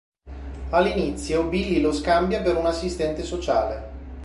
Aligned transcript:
All'inizio 0.71 1.43
Billy 1.45 1.79
lo 1.79 1.93
scambia 1.93 2.41
per 2.41 2.55
un 2.55 2.65
assistente 2.65 3.21
sociale. 3.21 3.89